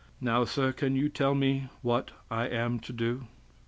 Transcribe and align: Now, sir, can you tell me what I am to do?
Now, 0.19 0.45
sir, 0.45 0.71
can 0.73 0.95
you 0.95 1.09
tell 1.09 1.35
me 1.35 1.69
what 1.83 2.09
I 2.31 2.47
am 2.47 2.79
to 2.79 2.91
do? 2.91 3.27